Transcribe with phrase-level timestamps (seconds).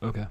[0.00, 0.26] Okay.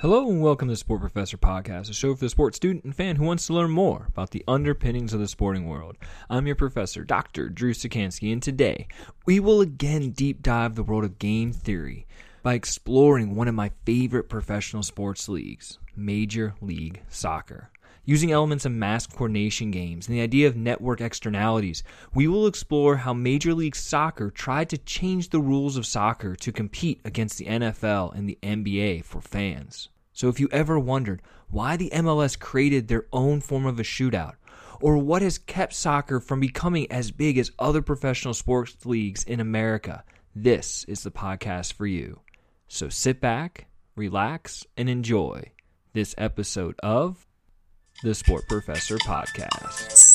[0.00, 2.94] Hello and welcome to the Sport Professor Podcast, a show for the sports student and
[2.94, 5.96] fan who wants to learn more about the underpinnings of the sporting world.
[6.30, 7.48] I'm your professor, Dr.
[7.48, 8.86] Drew Sikansky, and today
[9.26, 12.06] we will again deep dive the world of game theory
[12.44, 17.70] by exploring one of my favorite professional sports leagues, Major League Soccer.
[18.06, 21.82] Using elements of mass coordination games and the idea of network externalities,
[22.12, 26.52] we will explore how Major League Soccer tried to change the rules of soccer to
[26.52, 29.88] compete against the NFL and the NBA for fans.
[30.12, 34.34] So if you ever wondered why the MLS created their own form of a shootout,
[34.82, 39.40] or what has kept soccer from becoming as big as other professional sports leagues in
[39.40, 42.20] America, this is the podcast for you.
[42.68, 43.66] So sit back,
[43.96, 45.52] relax, and enjoy
[45.94, 47.26] this episode of
[48.04, 50.13] the Sport Professor Podcast.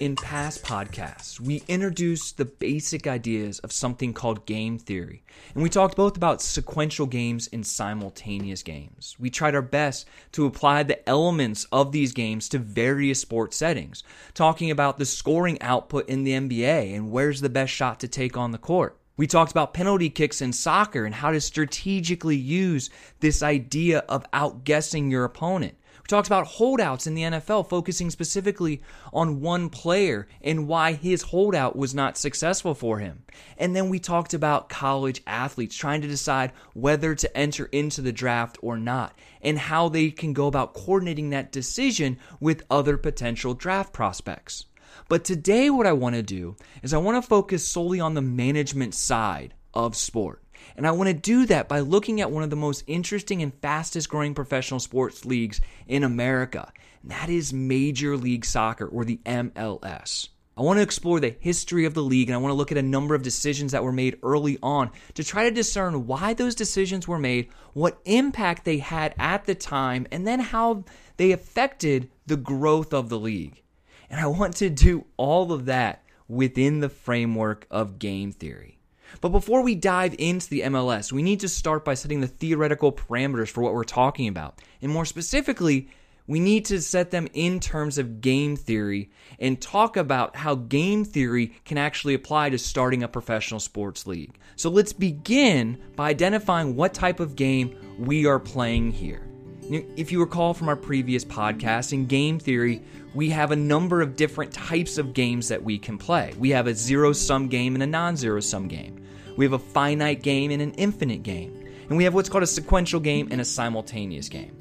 [0.00, 5.68] In past podcasts, we introduced the basic ideas of something called game theory, and we
[5.68, 9.14] talked both about sequential games and simultaneous games.
[9.18, 14.02] We tried our best to apply the elements of these games to various sports settings,
[14.32, 18.38] talking about the scoring output in the NBA and where's the best shot to take
[18.38, 18.96] on the court.
[19.18, 24.24] We talked about penalty kicks in soccer and how to strategically use this idea of
[24.30, 25.74] outguessing your opponent
[26.10, 31.76] talks about holdouts in the NFL, focusing specifically on one player and why his holdout
[31.76, 33.22] was not successful for him.
[33.56, 38.12] And then we talked about college athletes trying to decide whether to enter into the
[38.12, 43.54] draft or not, and how they can go about coordinating that decision with other potential
[43.54, 44.66] draft prospects.
[45.08, 48.22] But today, what I want to do is I want to focus solely on the
[48.22, 50.39] management side of sport.
[50.76, 53.54] And I want to do that by looking at one of the most interesting and
[53.54, 56.72] fastest growing professional sports leagues in America.
[57.02, 60.28] And that is Major League Soccer, or the MLS.
[60.60, 62.76] I want to explore the history of the league and I want to look at
[62.76, 66.54] a number of decisions that were made early on to try to discern why those
[66.54, 70.84] decisions were made, what impact they had at the time, and then how
[71.16, 73.62] they affected the growth of the league.
[74.10, 78.79] And I want to do all of that within the framework of game theory.
[79.20, 82.92] But before we dive into the MLS, we need to start by setting the theoretical
[82.92, 84.60] parameters for what we're talking about.
[84.80, 85.90] And more specifically,
[86.26, 91.04] we need to set them in terms of game theory and talk about how game
[91.04, 94.38] theory can actually apply to starting a professional sports league.
[94.56, 99.26] So let's begin by identifying what type of game we are playing here.
[99.70, 102.82] If you recall from our previous podcast, in game theory,
[103.14, 106.32] we have a number of different types of games that we can play.
[106.38, 108.99] We have a zero sum game and a non zero sum game.
[109.40, 111.66] We have a finite game and an infinite game.
[111.88, 114.54] And we have what's called a sequential game and a simultaneous game.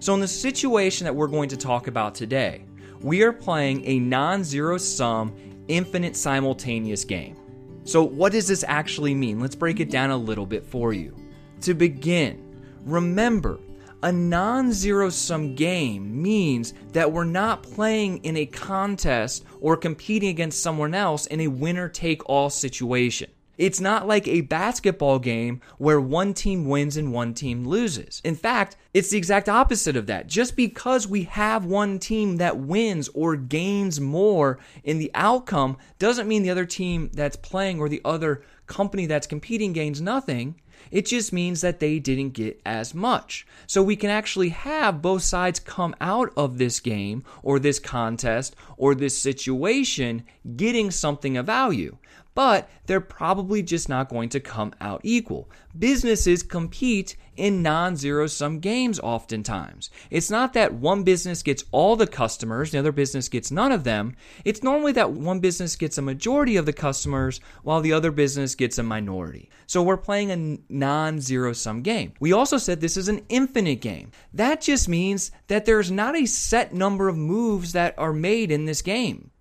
[0.00, 2.64] So, in the situation that we're going to talk about today,
[3.02, 5.36] we are playing a non zero sum,
[5.68, 7.36] infinite simultaneous game.
[7.84, 9.38] So, what does this actually mean?
[9.38, 11.14] Let's break it down a little bit for you.
[11.60, 12.56] To begin,
[12.86, 13.60] remember
[14.02, 20.30] a non zero sum game means that we're not playing in a contest or competing
[20.30, 23.30] against someone else in a winner take all situation.
[23.58, 28.20] It's not like a basketball game where one team wins and one team loses.
[28.24, 30.26] In fact, it's the exact opposite of that.
[30.26, 36.28] Just because we have one team that wins or gains more in the outcome doesn't
[36.28, 40.54] mean the other team that's playing or the other company that's competing gains nothing.
[40.90, 43.46] It just means that they didn't get as much.
[43.66, 48.56] So we can actually have both sides come out of this game or this contest
[48.76, 50.24] or this situation
[50.56, 51.96] getting something of value
[52.34, 55.50] but they're probably just not going to come out equal.
[55.78, 59.90] Businesses compete in non zero sum games oftentimes.
[60.10, 63.84] It's not that one business gets all the customers, the other business gets none of
[63.84, 64.16] them.
[64.44, 68.54] It's normally that one business gets a majority of the customers while the other business
[68.54, 69.50] gets a minority.
[69.66, 72.12] So we're playing a non zero sum game.
[72.20, 74.10] We also said this is an infinite game.
[74.34, 78.66] That just means that there's not a set number of moves that are made in
[78.66, 79.31] this game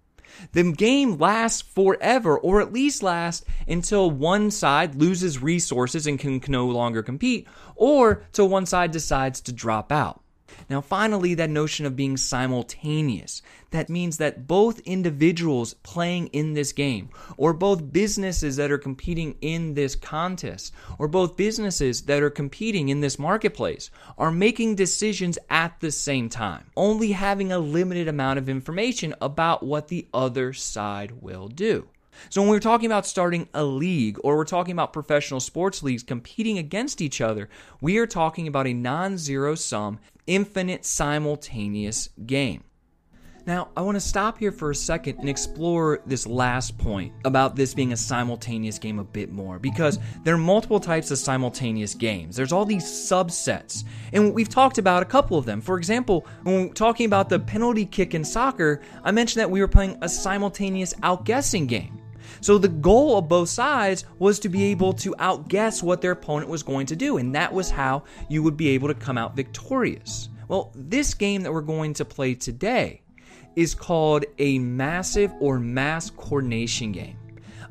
[0.53, 6.41] the game lasts forever, or at least lasts until one side loses resources and can
[6.47, 10.20] no longer compete, or till one side decides to drop out.
[10.69, 13.41] Now, finally, that notion of being simultaneous.
[13.71, 19.35] That means that both individuals playing in this game, or both businesses that are competing
[19.41, 25.37] in this contest, or both businesses that are competing in this marketplace, are making decisions
[25.49, 30.51] at the same time, only having a limited amount of information about what the other
[30.51, 31.87] side will do.
[32.29, 36.03] So when we're talking about starting a league or we're talking about professional sports leagues
[36.03, 37.49] competing against each other,
[37.81, 42.63] we are talking about a non zero sum, infinite simultaneous game.
[43.47, 47.55] Now, I want to stop here for a second and explore this last point about
[47.55, 51.95] this being a simultaneous game a bit more because there are multiple types of simultaneous
[51.95, 52.35] games.
[52.35, 55.59] There's all these subsets, and we've talked about a couple of them.
[55.59, 59.59] For example, when we're talking about the penalty kick in soccer, I mentioned that we
[59.59, 62.00] were playing a simultaneous outguessing game.
[62.41, 66.49] So the goal of both sides was to be able to outguess what their opponent
[66.49, 69.35] was going to do, and that was how you would be able to come out
[69.35, 70.29] victorious.
[70.47, 73.01] Well, this game that we're going to play today
[73.55, 77.17] is called a massive or mass coordination game.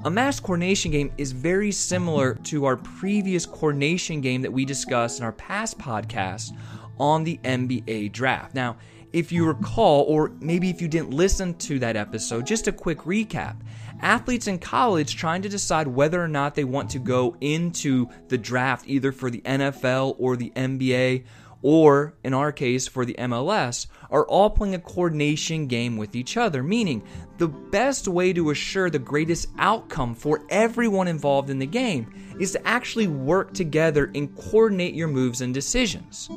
[0.05, 5.19] A mass coordination game is very similar to our previous coordination game that we discussed
[5.19, 6.56] in our past podcast
[6.99, 8.55] on the NBA draft.
[8.55, 8.79] Now,
[9.12, 12.99] if you recall, or maybe if you didn't listen to that episode, just a quick
[13.00, 13.56] recap.
[14.02, 18.38] Athletes in college trying to decide whether or not they want to go into the
[18.38, 21.25] draft either for the NFL or the NBA
[21.62, 26.37] or in our case for the MLS, are all playing a coordination game with each
[26.37, 27.02] other, meaning
[27.38, 32.52] the best way to assure the greatest outcome for everyone involved in the game is
[32.52, 36.31] to actually work together and coordinate your moves and decisions.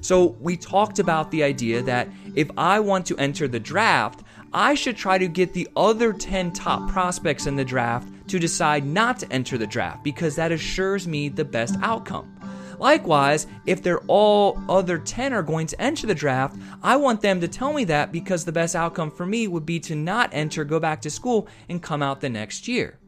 [0.00, 4.22] So, we talked about the idea that if I want to enter the draft,
[4.54, 8.86] I should try to get the other 10 top prospects in the draft to decide
[8.86, 12.30] not to enter the draft because that assures me the best outcome.
[12.78, 17.40] Likewise, if they're all other 10 are going to enter the draft, I want them
[17.40, 20.64] to tell me that because the best outcome for me would be to not enter,
[20.64, 22.98] go back to school, and come out the next year.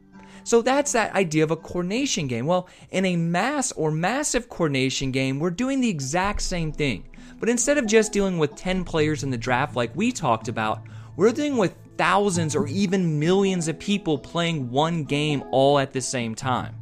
[0.43, 2.45] So that's that idea of a coordination game.
[2.45, 7.07] Well, in a mass or massive coordination game, we're doing the exact same thing.
[7.39, 10.81] But instead of just dealing with 10 players in the draft like we talked about,
[11.17, 15.99] we're dealing with thousands or even millions of people playing one game all at the
[15.99, 16.75] same time.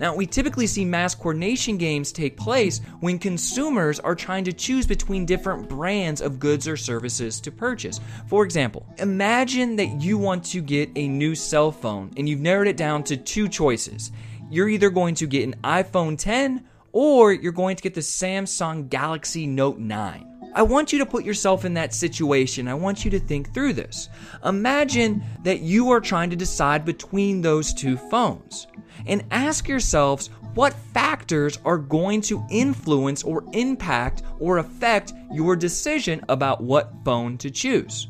[0.00, 4.86] Now, we typically see mass coordination games take place when consumers are trying to choose
[4.86, 8.00] between different brands of goods or services to purchase.
[8.26, 12.68] For example, imagine that you want to get a new cell phone and you've narrowed
[12.68, 14.12] it down to two choices.
[14.50, 18.88] You're either going to get an iPhone 10 or you're going to get the Samsung
[18.88, 20.27] Galaxy Note 9.
[20.58, 22.66] I want you to put yourself in that situation.
[22.66, 24.08] I want you to think through this.
[24.44, 28.66] Imagine that you are trying to decide between those two phones
[29.06, 36.24] and ask yourselves what factors are going to influence or impact or affect your decision
[36.28, 38.08] about what phone to choose.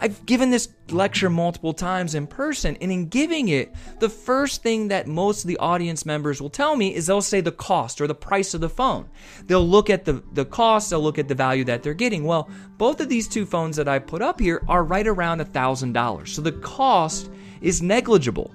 [0.00, 4.88] I've given this lecture multiple times in person, and in giving it, the first thing
[4.88, 8.06] that most of the audience members will tell me is they'll say the cost or
[8.06, 9.08] the price of the phone.
[9.44, 12.24] They'll look at the, the cost, they'll look at the value that they're getting.
[12.24, 12.48] Well,
[12.78, 16.28] both of these two phones that I put up here are right around $1,000.
[16.28, 17.30] So the cost
[17.60, 18.54] is negligible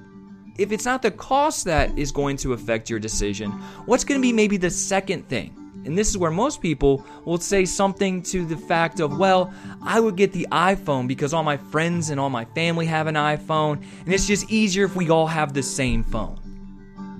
[0.57, 3.51] if it's not the cost that is going to affect your decision,
[3.85, 5.64] what's going to be maybe the second thing?
[5.85, 9.53] And this is where most people will say something to the fact of, well,
[9.83, 13.15] I would get the iPhone because all my friends and all my family have an
[13.15, 16.39] iPhone, and it's just easier if we all have the same phone.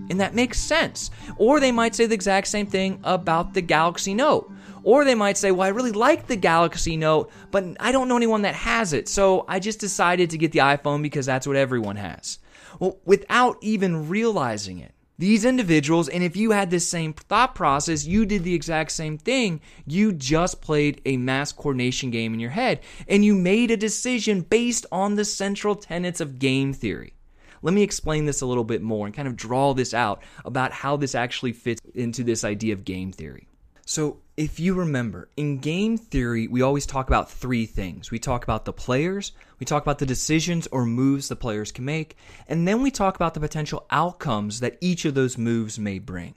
[0.10, 1.12] And that makes sense.
[1.38, 4.52] Or they might say the exact same thing about the Galaxy Note.
[4.84, 8.18] Or they might say, well, I really like the Galaxy Note, but I don't know
[8.18, 11.56] anyone that has it, so I just decided to get the iPhone because that's what
[11.56, 12.40] everyone has.
[12.80, 14.95] Well, without even realizing it.
[15.18, 19.18] These individuals, and if you had this same thought process, you did the exact same
[19.18, 19.62] thing.
[19.86, 24.42] You just played a mass coordination game in your head, and you made a decision
[24.42, 27.14] based on the central tenets of game theory.
[27.62, 30.74] Let me explain this a little bit more and kind of draw this out about
[30.74, 33.48] how this actually fits into this idea of game theory.
[33.86, 38.12] So, if you remember, in game theory, we always talk about three things.
[38.12, 41.86] We talk about the players, we talk about the decisions or moves the players can
[41.86, 46.00] make, and then we talk about the potential outcomes that each of those moves may
[46.00, 46.36] bring.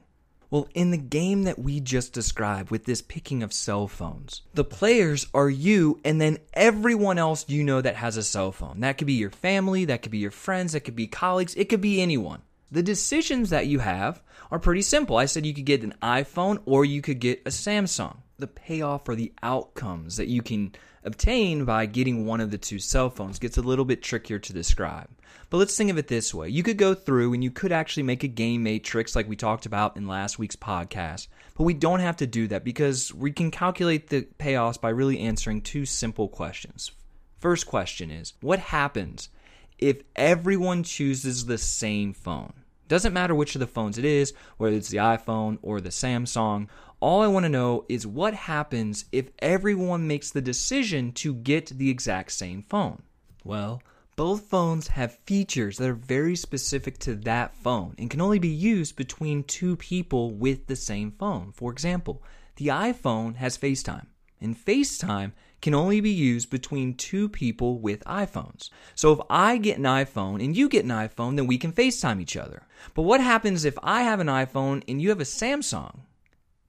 [0.51, 4.65] Well, in the game that we just described with this picking of cell phones, the
[4.65, 8.81] players are you and then everyone else you know that has a cell phone.
[8.81, 11.69] That could be your family, that could be your friends, that could be colleagues, it
[11.69, 12.43] could be anyone.
[12.71, 15.17] The decisions that you have are pretty simple.
[15.17, 18.19] I said you could get an iPhone or you could get a Samsung.
[18.39, 20.73] The payoff or the outcomes that you can
[21.03, 24.53] obtain by getting one of the two cell phones gets a little bit trickier to
[24.53, 25.09] describe.
[25.51, 26.51] But let's think of it this way.
[26.51, 29.65] You could go through and you could actually make a game matrix like we talked
[29.65, 31.29] about in last week's podcast.
[31.57, 35.21] But we don't have to do that because we can calculate the payoffs by really
[35.21, 36.93] answering two simple questions.
[37.39, 39.31] First question is what happens
[39.79, 42.53] if everyone chooses the same phone.
[42.89, 46.69] Doesn't matter which of the phones it is, whether it's the iPhone or the Samsung.
[47.01, 51.67] All I want to know is what happens if everyone makes the decision to get
[51.67, 53.03] the exact same phone.
[53.45, 53.83] Well,
[54.19, 58.49] Both phones have features that are very specific to that phone and can only be
[58.49, 61.53] used between two people with the same phone.
[61.53, 62.21] For example,
[62.57, 64.07] the iPhone has FaceTime,
[64.41, 68.71] and FaceTime can only be used between two people with iPhones.
[68.95, 72.21] So if I get an iPhone and you get an iPhone, then we can FaceTime
[72.21, 72.67] each other.
[72.95, 76.01] But what happens if I have an iPhone and you have a Samsung?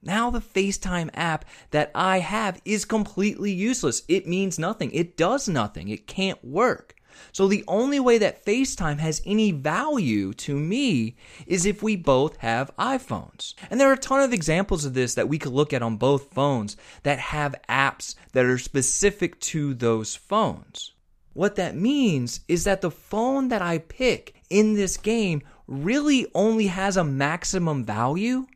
[0.02, 4.02] Now the FaceTime app that I have is completely useless.
[4.08, 4.90] It means nothing.
[4.92, 5.88] It does nothing.
[5.88, 6.94] It can't work.
[7.32, 12.36] So the only way that FaceTime has any value to me is if we both
[12.38, 13.54] have iPhones.
[13.70, 15.96] And there are a ton of examples of this that we could look at on
[15.96, 20.92] both phones that have apps that are specific to those phones.
[21.32, 26.66] What that means is that the phone that I pick in this game really only
[26.66, 28.46] has a maximum value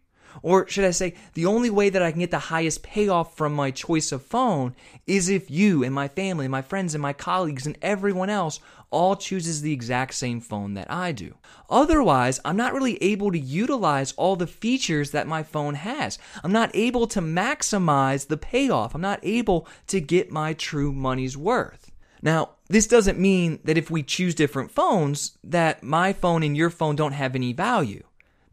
[0.43, 3.55] or should I say, the only way that I can get the highest payoff from
[3.55, 4.75] my choice of phone
[5.07, 8.61] is if you and my family, my friends and my colleagues and everyone else
[8.91, 11.35] all chooses the exact same phone that I do.
[11.69, 16.19] Otherwise, I'm not really able to utilize all the features that my phone has.
[16.45, 18.95] I'm not able to maximize the payoff.
[18.95, 21.91] I'm not able to get my true money's worth.
[22.23, 26.71] Now, this doesn't mean that if we choose different phones that my phone and your
[26.71, 28.03] phone don't have any value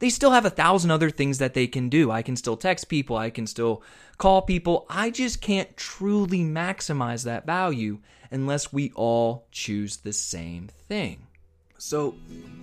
[0.02, 2.10] they still have a thousand other things that they can do.
[2.10, 3.84] I can still text people, I can still
[4.18, 4.88] call people.
[4.90, 8.00] I just can't truly maximize that value
[8.32, 11.28] unless we all choose the same thing.
[11.78, 12.16] So,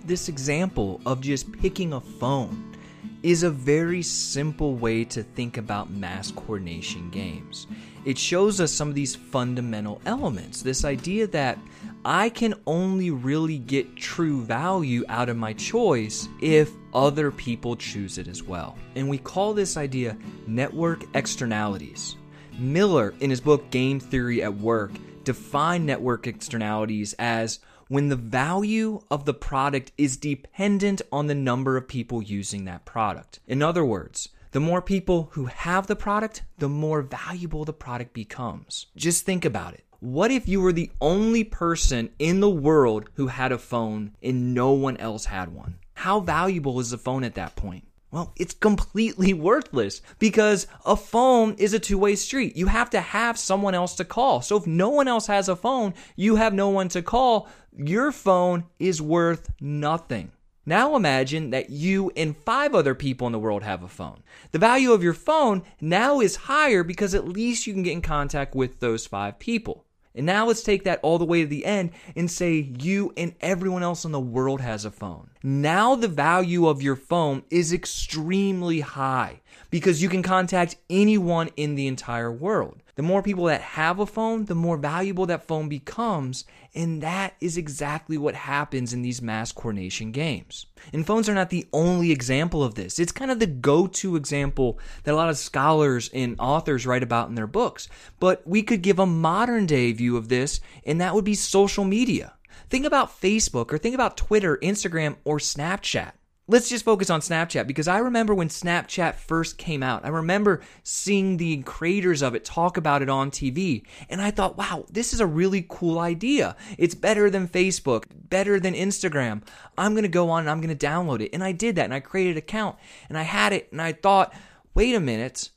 [0.05, 2.75] this example of just picking a phone
[3.23, 7.67] is a very simple way to think about mass coordination games.
[8.05, 10.61] It shows us some of these fundamental elements.
[10.61, 11.57] This idea that
[12.05, 18.17] I can only really get true value out of my choice if other people choose
[18.17, 18.77] it as well.
[18.95, 20.17] And we call this idea
[20.47, 22.15] network externalities.
[22.57, 24.91] Miller, in his book Game Theory at Work,
[25.23, 31.77] defined network externalities as when the value of the product is dependent on the number
[31.77, 33.39] of people using that product.
[33.47, 38.13] In other words, the more people who have the product, the more valuable the product
[38.13, 38.87] becomes.
[38.95, 39.83] Just think about it.
[39.99, 44.53] What if you were the only person in the world who had a phone and
[44.53, 45.79] no one else had one?
[45.99, 47.83] How valuable is the phone at that point?
[48.09, 52.55] Well, it's completely worthless because a phone is a two way street.
[52.55, 54.41] You have to have someone else to call.
[54.41, 57.49] So if no one else has a phone, you have no one to call.
[57.75, 60.31] Your phone is worth nothing.
[60.65, 64.23] Now imagine that you and five other people in the world have a phone.
[64.53, 68.01] The value of your phone now is higher because at least you can get in
[68.01, 69.85] contact with those five people.
[70.15, 73.35] And now let's take that all the way to the end and say you and
[73.41, 75.29] everyone else in the world has a phone.
[75.41, 81.75] Now the value of your phone is extremely high because you can contact anyone in
[81.75, 82.83] the entire world.
[82.95, 86.43] The more people that have a phone, the more valuable that phone becomes.
[86.75, 90.65] And that is exactly what happens in these mass coordination games.
[90.91, 92.99] And phones are not the only example of this.
[92.99, 97.01] It's kind of the go to example that a lot of scholars and authors write
[97.01, 97.87] about in their books.
[98.19, 101.85] But we could give a modern day view of this, and that would be social
[101.85, 102.33] media.
[102.69, 106.13] Think about Facebook or think about Twitter, Instagram, or Snapchat
[106.49, 110.03] let's just focus on Snapchat because I remember when Snapchat first came out.
[110.03, 113.85] I remember seeing the creators of it talk about it on TV.
[114.09, 116.57] And I thought, wow, this is a really cool idea.
[116.77, 119.43] It's better than Facebook, better than Instagram.
[119.77, 121.29] I'm going to go on and I'm going to download it.
[121.33, 123.93] And I did that and I created an account and I had it and I
[123.93, 124.33] thought,
[124.73, 125.51] wait a minute.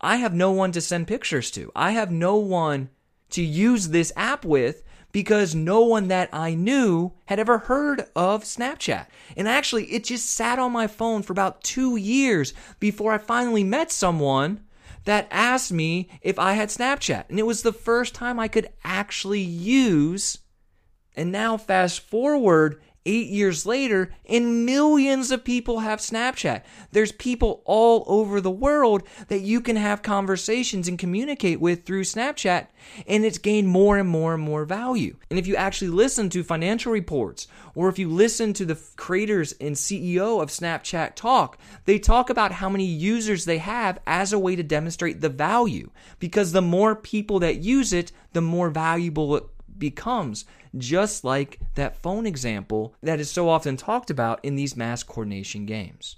[0.00, 1.70] I have no one to send pictures to.
[1.76, 2.88] I have no one
[3.30, 8.44] to use this app with because no one that I knew had ever heard of
[8.44, 9.06] Snapchat.
[9.36, 13.64] And actually, it just sat on my phone for about two years before I finally
[13.64, 14.64] met someone
[15.04, 17.24] that asked me if I had Snapchat.
[17.30, 20.38] And it was the first time I could actually use.
[21.16, 26.62] And now, fast forward, eight years later, and millions of people have Snapchat.
[26.92, 32.04] There's people all over the world that you can have conversations and communicate with through
[32.04, 32.66] Snapchat,
[33.06, 35.16] and it's gained more and more and more value.
[35.30, 39.52] And if you actually listen to financial reports, or if you listen to the creators
[39.52, 44.38] and CEO of Snapchat talk, they talk about how many users they have as a
[44.38, 45.90] way to demonstrate the value.
[46.18, 49.44] Because the more people that use it, the more valuable it
[49.78, 50.44] becomes,
[50.76, 55.66] just like that phone example that is so often talked about in these mass coordination
[55.66, 56.16] games.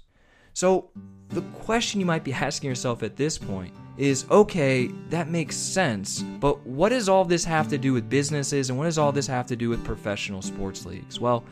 [0.53, 0.89] So,
[1.29, 6.21] the question you might be asking yourself at this point is okay, that makes sense,
[6.21, 9.27] but what does all this have to do with businesses and what does all this
[9.27, 11.19] have to do with professional sports leagues?
[11.19, 11.43] Well,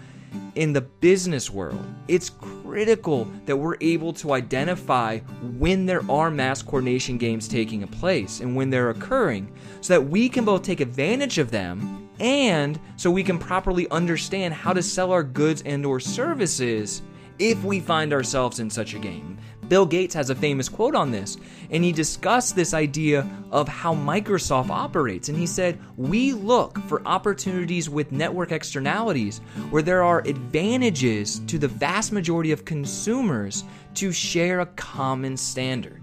[0.55, 5.19] in the business world, it's critical that we're able to identify
[5.57, 10.29] when there are mass coordination games taking place and when they're occurring so that we
[10.29, 15.11] can both take advantage of them and so we can properly understand how to sell
[15.11, 17.01] our goods and or services
[17.39, 19.37] if we find ourselves in such a game.
[19.69, 21.37] Bill Gates has a famous quote on this,
[21.69, 25.29] and he discussed this idea of how Microsoft operates.
[25.29, 31.59] And he said, We look for opportunities with network externalities where there are advantages to
[31.59, 36.01] the vast majority of consumers to share a common standard.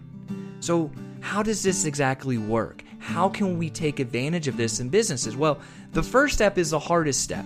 [0.60, 2.84] So, how does this exactly work?
[3.00, 5.36] How can we take advantage of this in businesses?
[5.36, 5.58] Well,
[5.92, 7.44] the first step is the hardest step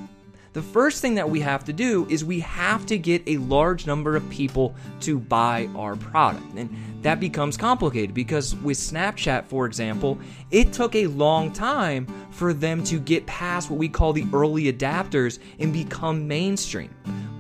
[0.53, 3.87] the first thing that we have to do is we have to get a large
[3.87, 6.45] number of people to buy our product.
[6.57, 10.19] And that becomes complicated because with Snapchat, for example,
[10.51, 14.73] it took a long time for them to get past what we call the early
[14.73, 16.93] adapters and become mainstream.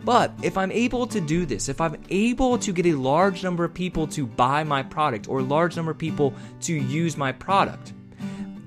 [0.04, 3.64] But if I'm able to do this, if I'm able to get a large number
[3.64, 7.32] of people to buy my product or a large number of people to use my
[7.32, 7.92] product,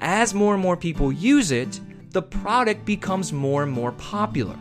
[0.01, 1.79] as more and more people use it,
[2.13, 4.57] the product becomes more and more popular.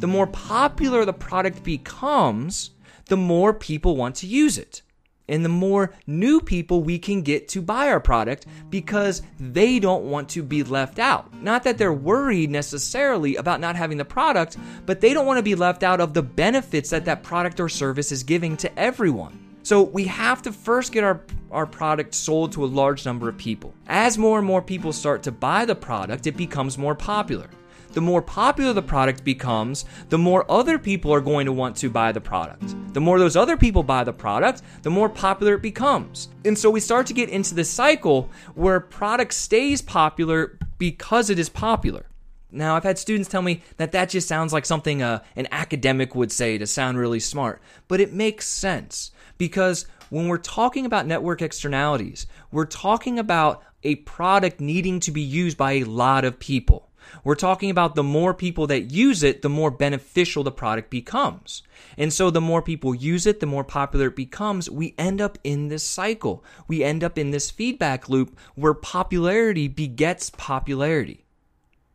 [0.00, 2.72] The more popular the product becomes,
[3.06, 4.82] the more people want to use it.
[5.28, 10.04] And the more new people we can get to buy our product because they don't
[10.04, 11.32] want to be left out.
[11.42, 15.42] Not that they're worried necessarily about not having the product, but they don't want to
[15.42, 19.45] be left out of the benefits that that product or service is giving to everyone.
[19.66, 23.36] So we have to first get our, our product sold to a large number of
[23.36, 23.74] people.
[23.88, 27.50] As more and more people start to buy the product, it becomes more popular.
[27.90, 31.90] The more popular the product becomes, the more other people are going to want to
[31.90, 32.76] buy the product.
[32.94, 36.28] The more those other people buy the product, the more popular it becomes.
[36.44, 41.40] And so we start to get into this cycle where product stays popular because it
[41.40, 42.06] is popular.
[42.52, 46.14] Now, I've had students tell me that that just sounds like something uh, an academic
[46.14, 51.06] would say to sound really smart, but it makes sense because when we're talking about
[51.06, 56.38] network externalities, we're talking about a product needing to be used by a lot of
[56.38, 56.90] people.
[57.24, 61.62] We're talking about the more people that use it, the more beneficial the product becomes.
[61.96, 64.68] And so the more people use it, the more popular it becomes.
[64.68, 66.44] We end up in this cycle.
[66.68, 71.24] We end up in this feedback loop where popularity begets popularity.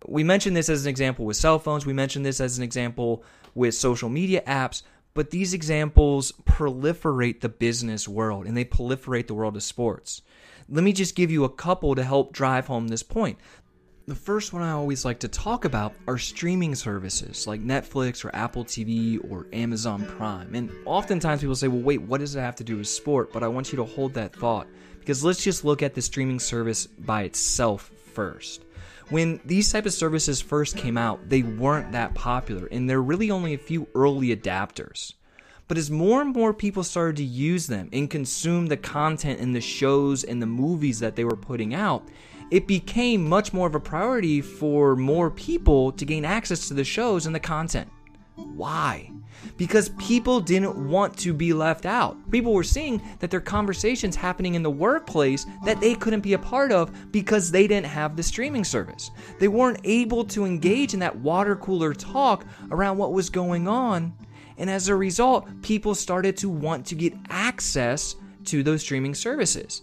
[0.07, 1.85] We mentioned this as an example with cell phones.
[1.85, 3.23] We mentioned this as an example
[3.53, 4.81] with social media apps.
[5.13, 10.21] But these examples proliferate the business world and they proliferate the world of sports.
[10.69, 13.37] Let me just give you a couple to help drive home this point.
[14.07, 18.35] The first one I always like to talk about are streaming services like Netflix or
[18.35, 20.55] Apple TV or Amazon Prime.
[20.55, 23.31] And oftentimes people say, well, wait, what does it have to do with sport?
[23.31, 24.67] But I want you to hold that thought
[24.99, 28.63] because let's just look at the streaming service by itself first
[29.11, 33.03] when these type of services first came out, they weren't that popular, and there are
[33.03, 35.13] really only a few early adapters.
[35.67, 39.53] But as more and more people started to use them and consume the content and
[39.53, 42.07] the shows and the movies that they were putting out,
[42.51, 46.83] it became much more of a priority for more people to gain access to the
[46.83, 47.89] shows and the content.
[48.55, 49.11] Why?
[49.57, 52.17] Because people didn't want to be left out.
[52.31, 56.39] People were seeing that there conversations happening in the workplace that they couldn't be a
[56.39, 59.11] part of because they didn't have the streaming service.
[59.39, 64.13] They weren't able to engage in that water cooler talk around what was going on.
[64.57, 69.81] And as a result, people started to want to get access to those streaming services.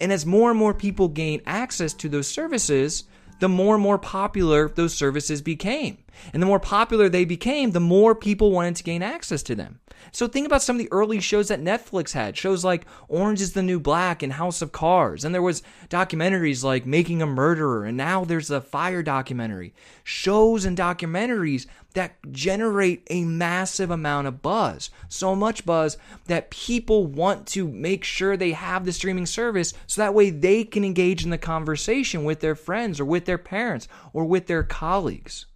[0.00, 3.04] And as more and more people gain access to those services,
[3.40, 5.98] the more and more popular those services became.
[6.32, 9.80] And the more popular they became, the more people wanted to gain access to them.
[10.12, 12.36] So think about some of the early shows that Netflix had.
[12.36, 15.24] Shows like Orange is the New Black and House of Cards.
[15.24, 19.74] And there was documentaries like Making a Murderer and now there's a Fyre documentary.
[20.04, 24.90] Shows and documentaries that generate a massive amount of buzz.
[25.08, 30.00] So much buzz that people want to make sure they have the streaming service so
[30.00, 33.88] that way they can engage in the conversation with their friends or with their parents
[34.12, 35.46] or with their colleagues.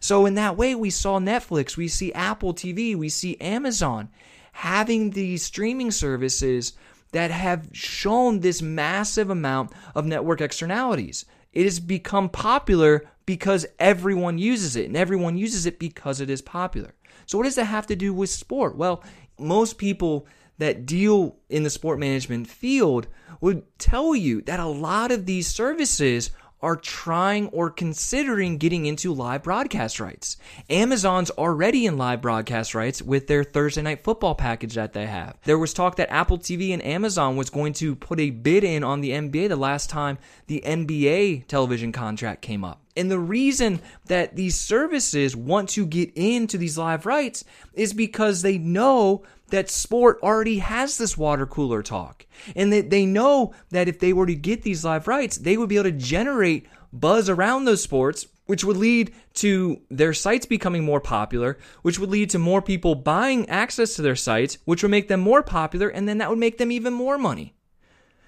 [0.00, 4.08] So, in that way, we saw Netflix, we see Apple TV, we see Amazon
[4.52, 6.74] having these streaming services
[7.12, 11.24] that have shown this massive amount of network externalities.
[11.52, 16.42] It has become popular because everyone uses it, and everyone uses it because it is
[16.42, 16.94] popular.
[17.26, 18.76] So, what does that have to do with sport?
[18.76, 19.02] Well,
[19.38, 20.26] most people
[20.58, 23.08] that deal in the sport management field
[23.40, 26.30] would tell you that a lot of these services
[26.62, 30.36] are trying or considering getting into live broadcast rights.
[30.70, 35.36] Amazon's already in live broadcast rights with their Thursday night football package that they have.
[35.44, 38.84] There was talk that Apple TV and Amazon was going to put a bid in
[38.84, 42.82] on the NBA the last time the NBA television contract came up.
[42.96, 48.42] And the reason that these services want to get into these live rights is because
[48.42, 49.22] they know
[49.52, 52.26] that sport already has this water cooler talk.
[52.56, 55.68] And that they know that if they were to get these live rights, they would
[55.68, 60.84] be able to generate buzz around those sports, which would lead to their sites becoming
[60.84, 64.90] more popular, which would lead to more people buying access to their sites, which would
[64.90, 67.54] make them more popular, and then that would make them even more money.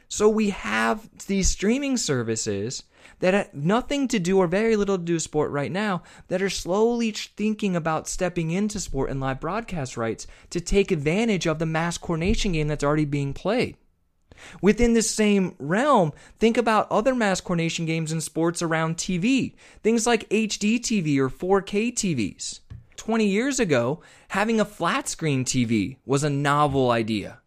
[0.09, 2.85] So we have these streaming services
[3.25, 6.43] that have nothing to do or very little to do with sport right now that
[6.43, 11.59] are slowly thinking about stepping into sport and live broadcast rights to take advantage of
[11.59, 13.79] the mass coordination game that's already being played.
[14.61, 20.07] Within this same realm, think about other mass coordination games in sports around TV, things
[20.07, 22.61] like HD TV or 4K TVs.
[22.97, 27.41] 20 years ago, having a flat screen TV was a novel idea.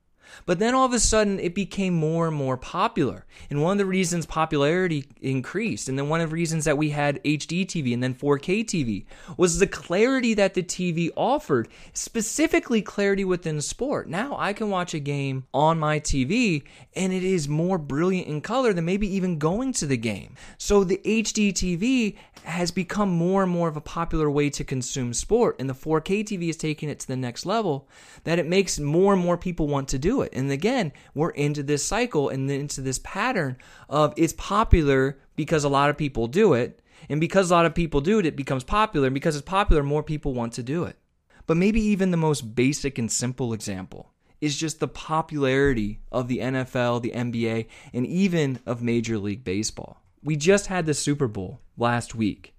[0.46, 3.26] But then all of a sudden, it became more and more popular.
[3.50, 6.90] And one of the reasons popularity increased, and then one of the reasons that we
[6.90, 9.06] had HD TV and then 4K TV,
[9.38, 14.08] was the clarity that the TV offered, specifically clarity within sport.
[14.08, 16.63] Now I can watch a game on my TV,
[16.96, 20.36] and it is more brilliant in color than maybe even going to the game.
[20.58, 25.13] So the HD TV has become more and more of a popular way to consume
[25.13, 27.88] sport, and the 4K TV is taking it to the next level
[28.24, 30.34] that it makes more and more people want to do it.
[30.34, 33.58] And again, we're into this cycle and into this pattern
[33.89, 36.82] of it's popular because a lot of people do it.
[37.10, 39.08] And because a lot of people do it, it becomes popular.
[39.08, 40.97] And because it's popular, more people want to do it.
[41.45, 46.39] But maybe even the most basic and simple example is just the popularity of the
[46.39, 50.01] NFL, the NBA, and even of Major League Baseball.
[50.23, 52.53] We just had the Super Bowl last week.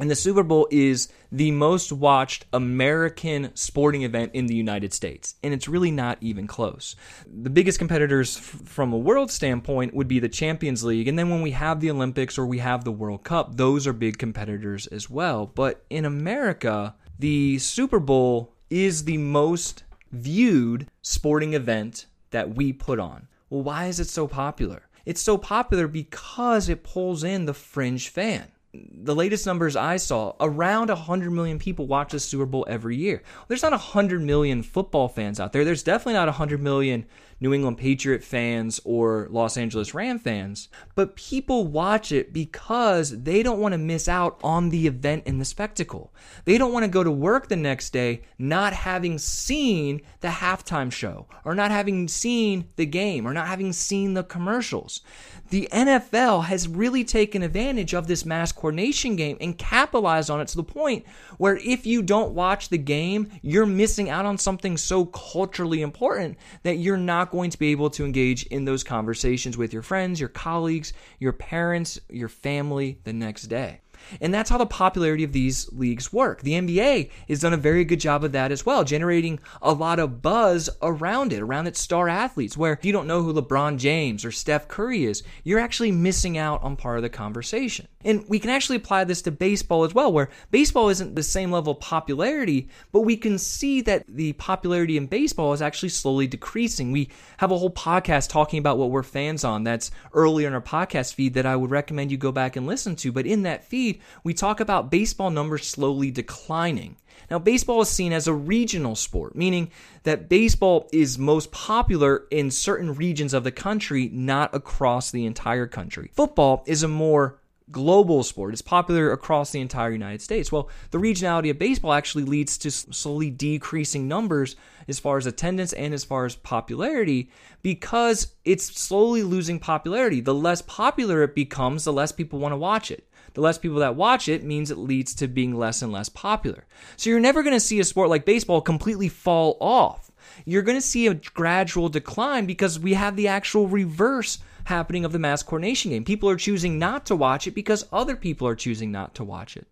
[0.00, 5.34] And the Super Bowl is the most watched American sporting event in the United States.
[5.42, 6.94] And it's really not even close.
[7.26, 11.08] The biggest competitors f- from a world standpoint would be the Champions League.
[11.08, 13.92] And then when we have the Olympics or we have the World Cup, those are
[13.92, 15.46] big competitors as well.
[15.46, 19.82] But in America, the Super Bowl is the most
[20.12, 23.26] viewed sporting event that we put on.
[23.50, 24.88] Well, why is it so popular?
[25.04, 30.34] It's so popular because it pulls in the fringe fan the latest numbers I saw,
[30.40, 33.22] around 100 million people watch the Super Bowl every year.
[33.48, 35.64] There's not 100 million football fans out there.
[35.64, 37.06] There's definitely not 100 million
[37.40, 43.42] New England Patriot fans or Los Angeles Ram fans, but people watch it because they
[43.42, 46.12] don't want to miss out on the event and the spectacle.
[46.44, 50.90] They don't want to go to work the next day not having seen the halftime
[50.90, 55.02] show or not having seen the game or not having seen the commercials.
[55.50, 60.48] The NFL has really taken advantage of this mass coordination game and capitalized on it
[60.48, 61.06] to the point
[61.38, 66.36] where if you don't watch the game, you're missing out on something so culturally important
[66.64, 70.20] that you're not going to be able to engage in those conversations with your friends,
[70.20, 73.80] your colleagues, your parents, your family the next day.
[74.20, 76.42] And that's how the popularity of these leagues work.
[76.42, 79.98] The NBA has done a very good job of that as well, generating a lot
[79.98, 82.56] of buzz around it, around its star athletes.
[82.56, 86.38] Where if you don't know who LeBron James or Steph Curry is, you're actually missing
[86.38, 87.88] out on part of the conversation.
[88.04, 91.50] And we can actually apply this to baseball as well, where baseball isn't the same
[91.50, 96.26] level of popularity, but we can see that the popularity in baseball is actually slowly
[96.26, 96.92] decreasing.
[96.92, 100.60] We have a whole podcast talking about what we're fans on that's earlier in our
[100.60, 103.10] podcast feed that I would recommend you go back and listen to.
[103.10, 106.96] But in that feed, we talk about baseball numbers slowly declining.
[107.30, 109.70] Now, baseball is seen as a regional sport, meaning
[110.04, 115.66] that baseball is most popular in certain regions of the country, not across the entire
[115.66, 116.10] country.
[116.14, 117.38] Football is a more
[117.70, 118.52] global sport.
[118.52, 120.50] It's popular across the entire United States.
[120.50, 124.56] Well, the regionality of baseball actually leads to slowly decreasing numbers
[124.86, 127.30] as far as attendance and as far as popularity
[127.62, 130.20] because it's slowly losing popularity.
[130.20, 133.07] The less popular it becomes, the less people want to watch it.
[133.34, 136.64] The less people that watch it means it leads to being less and less popular.
[136.96, 140.10] So you're never going to see a sport like baseball completely fall off.
[140.44, 145.12] You're going to see a gradual decline because we have the actual reverse happening of
[145.12, 146.04] the mass coordination game.
[146.04, 149.56] People are choosing not to watch it because other people are choosing not to watch
[149.56, 149.66] it.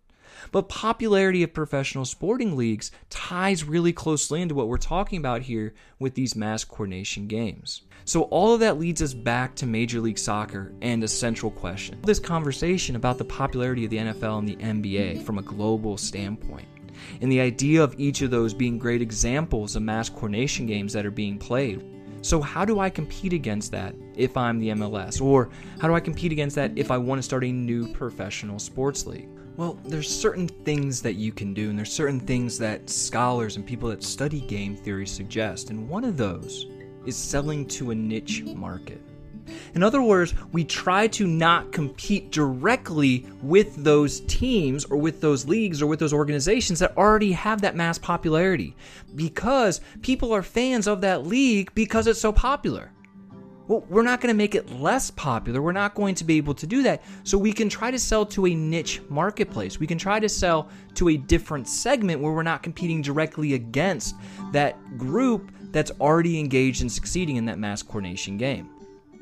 [0.51, 5.73] But popularity of professional sporting leagues ties really closely into what we're talking about here
[5.99, 7.81] with these mass coordination games.
[8.05, 11.99] So, all of that leads us back to Major League Soccer and a central question.
[12.03, 16.67] This conversation about the popularity of the NFL and the NBA from a global standpoint.
[17.21, 21.05] And the idea of each of those being great examples of mass coordination games that
[21.05, 21.83] are being played.
[22.21, 25.21] So, how do I compete against that if I'm the MLS?
[25.21, 28.59] Or how do I compete against that if I want to start a new professional
[28.59, 29.29] sports league?
[29.57, 33.65] Well, there's certain things that you can do, and there's certain things that scholars and
[33.65, 35.71] people that study game theory suggest.
[35.71, 36.67] And one of those
[37.07, 39.01] is selling to a niche market.
[39.73, 45.47] In other words, we try to not compete directly with those teams or with those
[45.47, 48.75] leagues or with those organizations that already have that mass popularity
[49.15, 52.91] because people are fans of that league because it's so popular.
[53.67, 55.61] Well, we're not going to make it less popular.
[55.61, 57.03] We're not going to be able to do that.
[57.23, 59.79] So we can try to sell to a niche marketplace.
[59.79, 64.15] We can try to sell to a different segment where we're not competing directly against
[64.53, 68.69] that group that's already engaged in succeeding in that mass coordination game.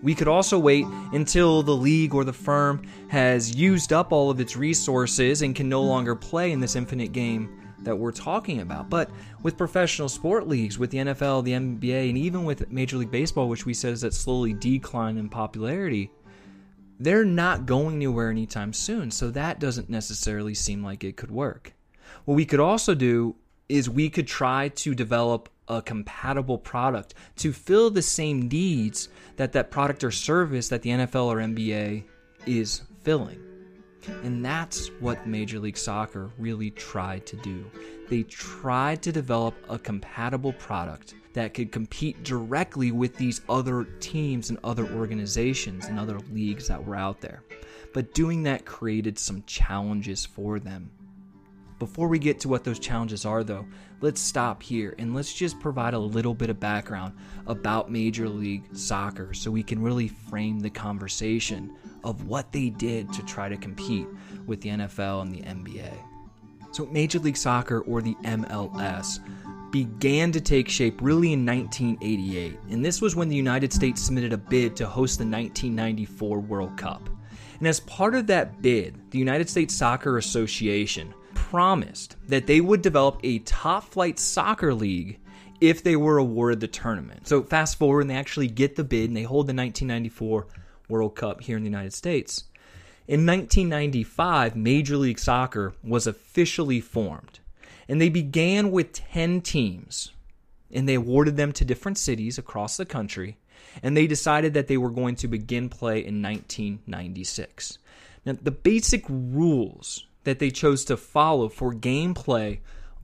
[0.04, 4.40] We could also wait until the league or the firm has used up all of
[4.40, 8.90] its resources and can no longer play in this infinite game that we're talking about.
[8.90, 9.10] But
[9.42, 13.48] with professional sport leagues, with the NFL, the NBA, and even with Major League Baseball,
[13.48, 16.12] which we said is at slowly decline in popularity,
[17.00, 19.12] they're not going anywhere anytime soon.
[19.12, 21.74] So that doesn't necessarily seem like it could work.
[22.26, 23.36] What we could also do
[23.68, 29.54] is we could try to develop a compatible product to fill the same needs that
[29.54, 32.04] that product or service that the NFL or NBA
[32.46, 33.45] is filling.
[34.08, 37.66] And that's what Major League Soccer really tried to do.
[38.10, 44.50] They tried to develop a compatible product that could compete directly with these other teams
[44.50, 47.44] and other organizations and other leagues that were out there.
[47.94, 50.90] But doing that created some challenges for them.
[51.78, 53.66] Before we get to what those challenges are, though,
[54.00, 57.14] let's stop here and let's just provide a little bit of background
[57.48, 63.12] about Major League Soccer so we can really frame the conversation of what they did
[63.12, 64.08] to try to compete
[64.46, 65.94] with the NFL and the NBA.
[66.72, 69.20] So, Major League Soccer, or the MLS,
[69.72, 74.32] began to take shape really in 1988, and this was when the United States submitted
[74.32, 77.10] a bid to host the 1994 World Cup.
[77.60, 81.14] And as part of that bid, the United States Soccer Association
[81.56, 85.18] promised that they would develop a top flight soccer league
[85.62, 87.26] if they were awarded the tournament.
[87.30, 90.48] So fast forward and they actually get the bid and they hold the 1994
[90.90, 92.44] World Cup here in the United States.
[93.08, 97.40] In 1995, Major League Soccer was officially formed.
[97.88, 100.12] And they began with 10 teams.
[100.74, 103.38] And they awarded them to different cities across the country.
[103.82, 107.78] And they decided that they were going to begin play in 1996.
[108.26, 112.60] Now, the basic rules that they chose to follow for gameplay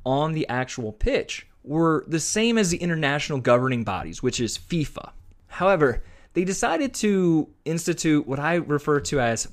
[0.05, 5.11] on the actual pitch were the same as the international governing bodies, which is FIFA.
[5.47, 6.03] However,
[6.33, 9.47] they decided to institute what I refer to as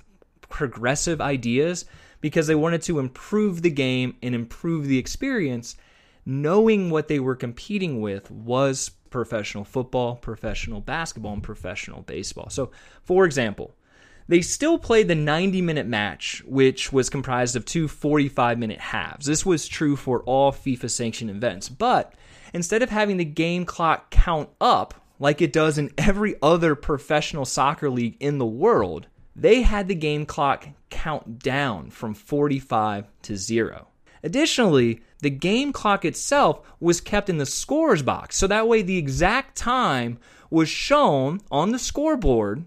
[0.49, 1.85] progressive ideas
[2.21, 5.77] because they wanted to improve the game and improve the experience,
[6.25, 12.51] knowing what they were competing with was professional football, professional basketball, and professional baseball.
[12.51, 12.71] So,
[13.03, 13.75] for example,
[14.29, 19.27] they still played the 90 minute match, which was comprised of two 45 minute halves.
[19.27, 21.69] This was true for all FIFA sanctioned events.
[21.69, 22.12] But
[22.53, 27.45] instead of having the game clock count up, like it does in every other professional
[27.45, 33.37] soccer league in the world, they had the game clock count down from 45 to
[33.37, 33.88] 0.
[34.23, 38.99] Additionally, the game clock itself was kept in the scores box, so that way the
[38.99, 40.19] exact time
[40.51, 42.64] was shown on the scoreboard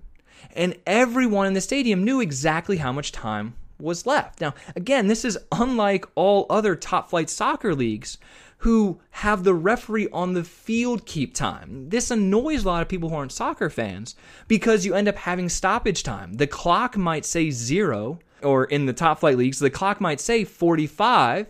[0.55, 4.41] and everyone in the stadium knew exactly how much time was left.
[4.41, 8.17] Now, again, this is unlike all other top flight soccer leagues
[8.61, 11.89] who have the referee on the field keep time.
[11.89, 14.15] This annoys a lot of people who aren't soccer fans
[14.47, 16.33] because you end up having stoppage time.
[16.33, 20.43] The clock might say zero, or in the top flight leagues, the clock might say
[20.43, 21.47] 45,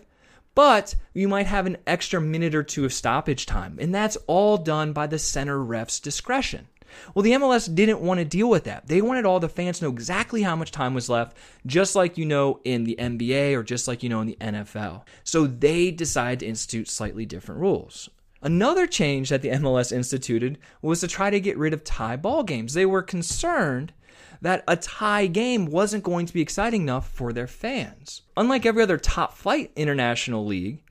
[0.54, 3.76] but you might have an extra minute or two of stoppage time.
[3.78, 6.66] And that's all done by the center ref's discretion.
[7.14, 8.86] Well, the MLS didn't want to deal with that.
[8.86, 12.18] They wanted all the fans to know exactly how much time was left, just like
[12.18, 15.02] you know in the NBA or just like you know in the NFL.
[15.24, 18.08] So they decided to institute slightly different rules.
[18.42, 22.42] Another change that the MLS instituted was to try to get rid of tie ball
[22.42, 22.74] games.
[22.74, 23.92] They were concerned
[24.40, 28.22] that a tie game wasn't going to be exciting enough for their fans.
[28.36, 30.82] Unlike every other top flight international league,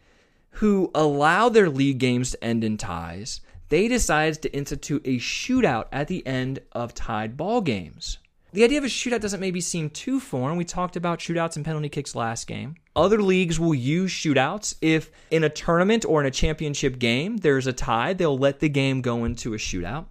[0.56, 5.86] who allow their league games to end in ties, they decided to institute a shootout
[5.94, 8.18] at the end of tied ball games.
[8.52, 10.58] The idea of a shootout doesn't maybe seem too foreign.
[10.58, 12.76] We talked about shootouts and penalty kicks last game.
[12.98, 17.66] Other leagues will use shootouts if in a tournament or in a championship game there's
[17.66, 20.08] a tie, they'll let the game go into a shootout.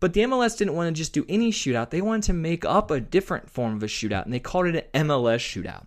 [0.00, 1.90] But the MLS didn't want to just do any shootout.
[1.90, 4.88] They wanted to make up a different form of a shootout, and they called it
[4.94, 5.84] an MLS shootout.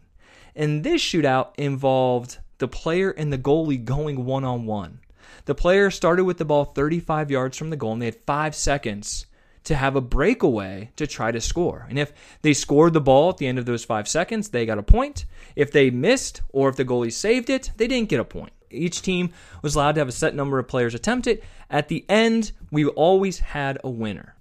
[0.55, 4.99] And this shootout involved the player and the goalie going one on one.
[5.45, 8.55] The player started with the ball 35 yards from the goal and they had five
[8.55, 9.25] seconds
[9.67, 11.85] to have a breakaway to try to score.
[11.89, 14.77] And if they scored the ball at the end of those five seconds, they got
[14.77, 15.25] a point.
[15.57, 18.53] If they missed or if the goalie saved it, they didn't get a point.
[18.69, 21.43] Each team was allowed to have a set number of players attempt it.
[21.69, 24.35] At the end, we always had a winner.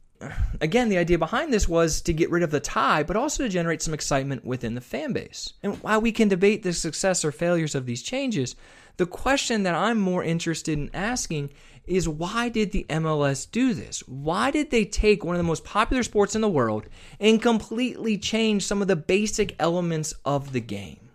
[0.61, 3.49] Again, the idea behind this was to get rid of the tie, but also to
[3.49, 5.53] generate some excitement within the fan base.
[5.63, 8.57] And while we can debate the success or failures of these changes,
[8.97, 11.51] the question that I'm more interested in asking
[11.87, 14.01] is why did the MLS do this?
[14.09, 16.87] Why did they take one of the most popular sports in the world
[17.21, 21.11] and completely change some of the basic elements of the game?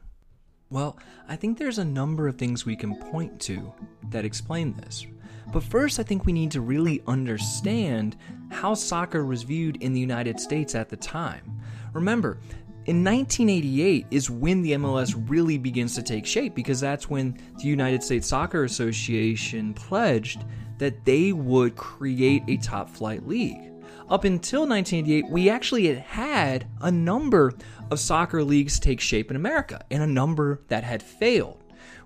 [0.70, 3.74] Well, I think there's a number of things we can point to
[4.10, 5.06] that explain this.
[5.52, 8.16] But first, I think we need to really understand
[8.50, 11.62] how soccer was viewed in the United States at the time.
[11.94, 12.40] Remember,
[12.88, 17.66] in 1988 is when the MLS really begins to take shape because that's when the
[17.66, 20.46] United States Soccer Association pledged
[20.80, 23.72] that they would create a top flight league.
[24.10, 27.54] Up until 1988, we actually had had a number
[27.92, 31.61] of soccer leagues take shape in America and a number that had failed.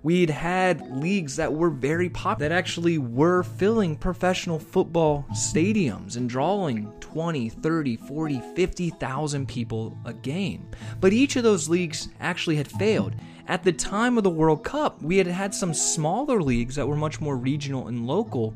[0.06, 6.30] We'd had leagues that were very popular that actually were filling professional football stadiums and
[6.30, 10.68] drawing 20, 30, 40, 50,000 people a game.
[11.00, 13.16] But each of those leagues actually had failed.
[13.48, 16.94] At the time of the World Cup, we had had some smaller leagues that were
[16.94, 18.54] much more regional and local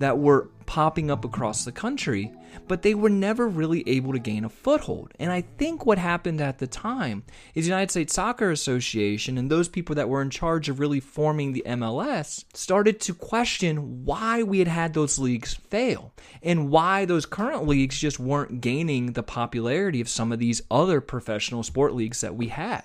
[0.00, 2.32] that were popping up across the country,
[2.68, 5.12] but they were never really able to gain a foothold.
[5.18, 7.24] And I think what happened at the time
[7.56, 11.00] is the United States Soccer Association and those people that were in charge of really
[11.00, 17.04] forming the MLS started to question why we had had those leagues fail and why
[17.04, 21.96] those current leagues just weren't gaining the popularity of some of these other professional sport
[21.96, 22.84] leagues that we had.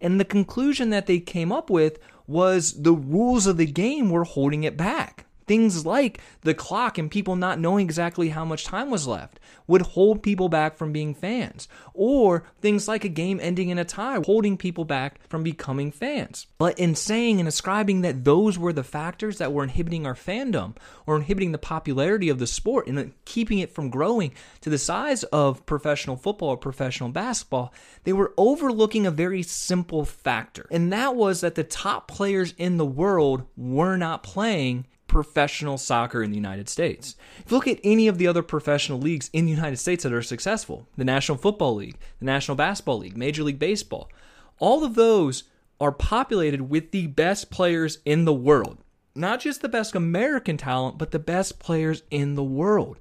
[0.00, 4.22] And the conclusion that they came up with was the rules of the game were
[4.22, 5.25] holding it back.
[5.46, 9.82] Things like the clock and people not knowing exactly how much time was left would
[9.82, 11.68] hold people back from being fans.
[11.94, 16.46] Or things like a game ending in a tie, holding people back from becoming fans.
[16.58, 20.76] But in saying and ascribing that those were the factors that were inhibiting our fandom
[21.06, 24.32] or inhibiting the popularity of the sport and keeping it from growing
[24.62, 27.72] to the size of professional football or professional basketball,
[28.04, 30.66] they were overlooking a very simple factor.
[30.70, 36.22] And that was that the top players in the world were not playing professional soccer
[36.22, 37.16] in the United States.
[37.38, 40.12] If you look at any of the other professional leagues in the United States that
[40.12, 44.10] are successful, the National Football League, the National Basketball League, Major League Baseball,
[44.58, 45.44] all of those
[45.80, 48.76] are populated with the best players in the world.
[49.14, 52.98] Not just the best American talent, but the best players in the world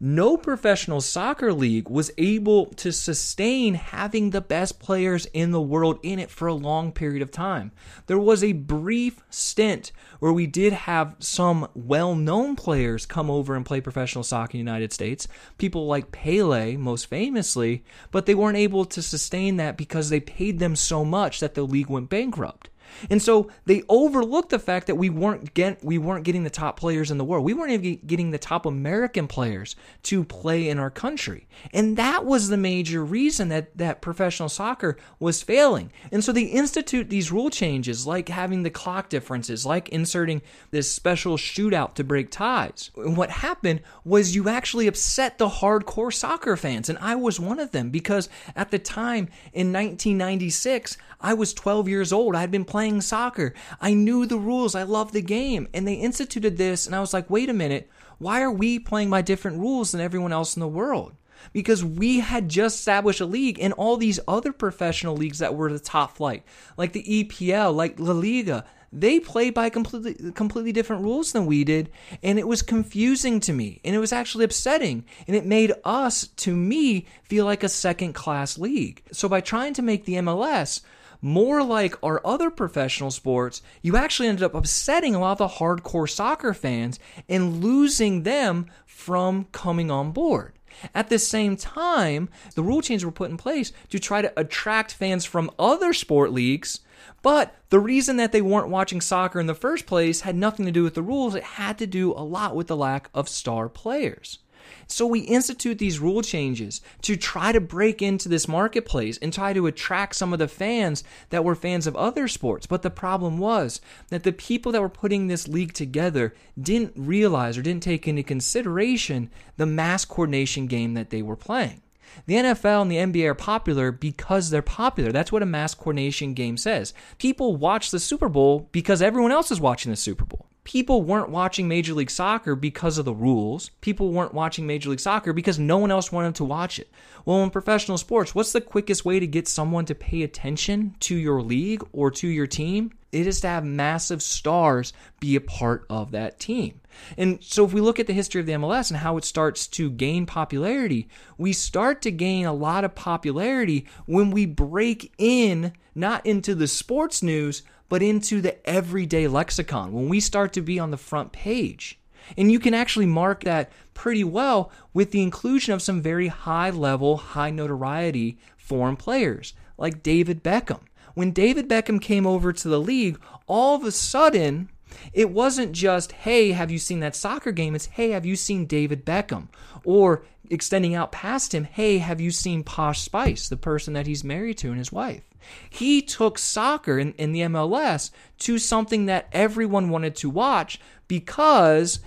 [0.00, 5.98] no professional soccer league was able to sustain having the best players in the world
[6.02, 7.72] in it for a long period of time.
[8.06, 13.54] There was a brief stint where we did have some well known players come over
[13.54, 15.28] and play professional soccer in the United States,
[15.58, 20.58] people like Pele, most famously, but they weren't able to sustain that because they paid
[20.58, 22.70] them so much that the league went bankrupt.
[23.10, 26.78] And so they overlooked the fact that we weren't get we weren't getting the top
[26.78, 27.44] players in the world.
[27.44, 31.46] We weren't even getting the top American players to play in our country.
[31.72, 35.92] And that was the major reason that that professional soccer was failing.
[36.12, 40.90] And so they institute these rule changes like having the clock differences, like inserting this
[40.90, 42.90] special shootout to break ties.
[42.96, 47.58] And what happened was you actually upset the hardcore soccer fans and I was one
[47.58, 52.36] of them because at the time in 1996 I was 12 years old.
[52.36, 53.54] I had been playing soccer.
[53.80, 54.74] I knew the rules.
[54.74, 55.68] I loved the game.
[55.74, 57.90] And they instituted this, and I was like, wait a minute.
[58.18, 61.14] Why are we playing by different rules than everyone else in the world?
[61.52, 65.72] Because we had just established a league and all these other professional leagues that were
[65.72, 66.44] the top flight,
[66.76, 71.64] like the EPL, like La Liga, they played by completely completely different rules than we
[71.64, 71.90] did
[72.22, 76.28] and it was confusing to me and it was actually upsetting and it made us
[76.28, 80.80] to me feel like a second class league so by trying to make the MLS
[81.24, 85.56] more like our other professional sports, you actually ended up upsetting a lot of the
[85.56, 86.98] hardcore soccer fans
[87.30, 90.52] and losing them from coming on board.
[90.94, 94.92] At the same time, the rule changes were put in place to try to attract
[94.92, 96.80] fans from other sport leagues.
[97.22, 100.72] But the reason that they weren't watching soccer in the first place had nothing to
[100.72, 101.34] do with the rules.
[101.34, 104.40] It had to do a lot with the lack of star players.
[104.86, 109.52] So we institute these rule changes to try to break into this marketplace and try
[109.52, 112.66] to attract some of the fans that were fans of other sports.
[112.66, 117.56] But the problem was that the people that were putting this league together didn't realize
[117.56, 121.80] or didn't take into consideration the mass coordination game that they were playing.
[122.26, 125.12] The NFL and the NBA are popular because they're popular.
[125.12, 126.94] That's what a mass coordination game says.
[127.18, 130.43] People watch the Super Bowl because everyone else is watching the Super Bowl.
[130.64, 133.68] People weren't watching Major League Soccer because of the rules.
[133.82, 136.90] People weren't watching Major League Soccer because no one else wanted to watch it.
[137.24, 141.14] Well, in professional sports, what's the quickest way to get someone to pay attention to
[141.14, 142.92] your league or to your team?
[143.12, 146.80] It is to have massive stars be a part of that team.
[147.16, 149.66] And so, if we look at the history of the MLS and how it starts
[149.68, 151.08] to gain popularity,
[151.38, 156.66] we start to gain a lot of popularity when we break in not into the
[156.66, 157.62] sports news,
[157.94, 161.96] but into the everyday lexicon, when we start to be on the front page.
[162.36, 166.70] And you can actually mark that pretty well with the inclusion of some very high
[166.70, 170.80] level, high notoriety foreign players like David Beckham.
[171.14, 174.70] When David Beckham came over to the league, all of a sudden,
[175.12, 177.76] it wasn't just, hey, have you seen that soccer game?
[177.76, 179.46] It's, hey, have you seen David Beckham?
[179.84, 184.24] Or extending out past him, hey, have you seen Posh Spice, the person that he's
[184.24, 185.22] married to and his wife?
[185.68, 192.00] He took soccer in, in the MLS to something that everyone wanted to watch because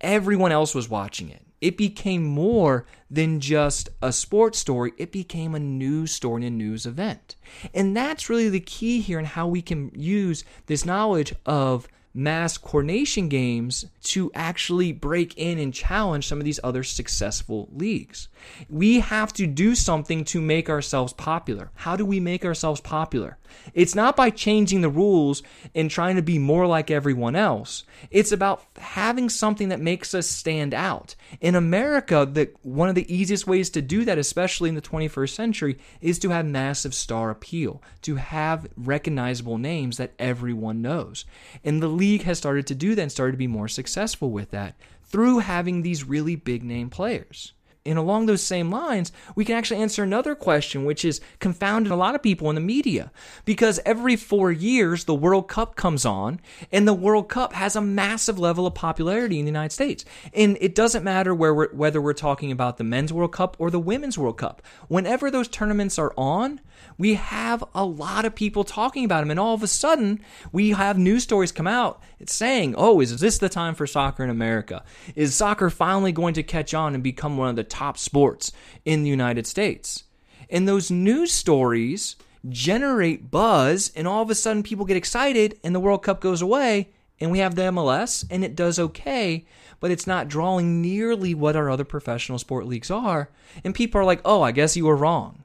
[0.00, 1.42] everyone else was watching it.
[1.60, 6.56] It became more than just a sports story, it became a news story and a
[6.56, 7.34] news event.
[7.74, 12.58] And that's really the key here in how we can use this knowledge of mass
[12.58, 18.28] coordination games to actually break in and challenge some of these other successful leagues.
[18.68, 21.70] We have to do something to make ourselves popular.
[21.74, 23.38] How do we make ourselves popular?
[23.74, 25.42] It's not by changing the rules
[25.74, 27.84] and trying to be more like everyone else.
[28.10, 31.14] It's about having something that makes us stand out.
[31.40, 35.30] In America, the, one of the easiest ways to do that, especially in the 21st
[35.30, 41.24] century, is to have massive star appeal, to have recognizable names that everyone knows.
[41.64, 44.50] And the league has started to do that and started to be more successful with
[44.52, 47.52] that through having these really big name players.
[47.86, 51.96] And along those same lines, we can actually answer another question, which is confounding a
[51.96, 53.10] lot of people in the media.
[53.46, 56.38] Because every four years, the World Cup comes on,
[56.70, 60.04] and the World Cup has a massive level of popularity in the United States.
[60.34, 63.70] And it doesn't matter where we're, whether we're talking about the Men's World Cup or
[63.70, 64.60] the Women's World Cup.
[64.88, 66.60] Whenever those tournaments are on,
[66.96, 69.30] we have a lot of people talking about them.
[69.30, 70.20] And all of a sudden,
[70.52, 74.30] we have news stories come out saying, oh, is this the time for soccer in
[74.30, 74.84] America?
[75.14, 78.52] Is soccer finally going to catch on and become one of the top sports
[78.84, 80.04] in the United States?
[80.50, 82.16] And those news stories
[82.48, 86.40] generate buzz, and all of a sudden people get excited, and the World Cup goes
[86.40, 89.44] away, and we have the MLS, and it does okay,
[89.80, 93.30] but it's not drawing nearly what our other professional sport leagues are.
[93.64, 95.44] And people are like, oh, I guess you were wrong.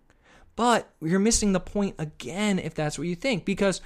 [0.55, 3.81] But you're missing the point again if that's what you think, because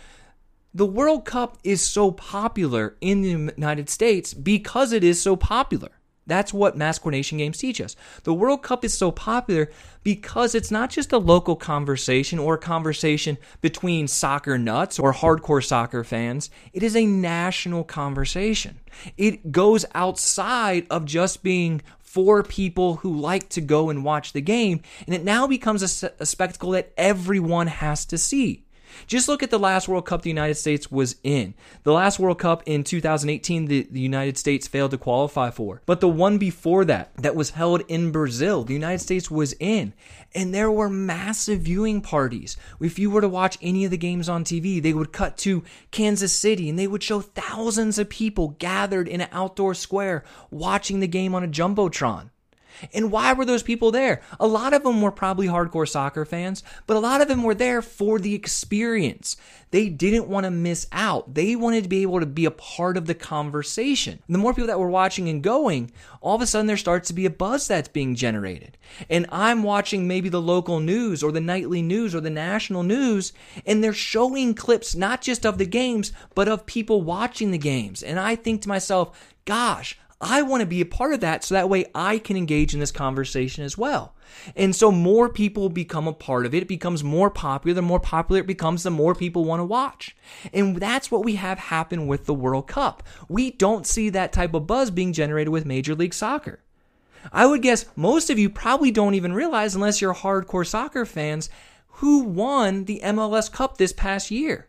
[0.73, 5.89] the World Cup is so popular in the United States because it is so popular.
[6.27, 7.95] That's what mass coordination games teach us.
[8.23, 9.71] The World Cup is so popular
[10.03, 15.63] because it's not just a local conversation or a conversation between soccer nuts or hardcore
[15.63, 16.49] soccer fans.
[16.73, 18.81] It is a national conversation.
[19.15, 21.81] It goes outside of just being
[22.17, 26.11] for people who like to go and watch the game, and it now becomes a,
[26.19, 28.65] a spectacle that everyone has to see.
[29.05, 31.53] Just look at the last World Cup the United States was in.
[31.83, 35.81] The last World Cup in 2018, the, the United States failed to qualify for.
[35.85, 39.93] But the one before that, that was held in Brazil, the United States was in.
[40.33, 42.57] And there were massive viewing parties.
[42.81, 45.63] If you were to watch any of the games on TV, they would cut to
[45.91, 50.99] Kansas City and they would show thousands of people gathered in an outdoor square watching
[50.99, 52.29] the game on a Jumbotron.
[52.93, 54.21] And why were those people there?
[54.39, 57.55] A lot of them were probably hardcore soccer fans, but a lot of them were
[57.55, 59.37] there for the experience.
[59.71, 61.33] They didn't want to miss out.
[61.33, 64.19] They wanted to be able to be a part of the conversation.
[64.29, 67.13] The more people that were watching and going, all of a sudden there starts to
[67.13, 68.77] be a buzz that's being generated.
[69.09, 73.33] And I'm watching maybe the local news or the nightly news or the national news,
[73.65, 78.01] and they're showing clips not just of the games, but of people watching the games.
[78.01, 81.53] And I think to myself, gosh, I want to be a part of that so
[81.53, 84.15] that way I can engage in this conversation as well.
[84.55, 86.63] And so more people become a part of it.
[86.63, 87.75] It becomes more popular.
[87.75, 90.15] The more popular it becomes, the more people want to watch.
[90.51, 93.03] And that's what we have happen with the World Cup.
[93.29, 96.61] We don't see that type of buzz being generated with Major League Soccer.
[97.31, 101.49] I would guess most of you probably don't even realize, unless you're hardcore soccer fans,
[101.87, 104.66] who won the MLS Cup this past year.